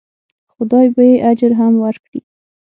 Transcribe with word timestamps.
خدای 0.53 0.87
به 0.95 1.03
یې 1.09 1.15
اجر 1.29 1.51
هم 1.59 1.73
ورکړي. 1.83 2.19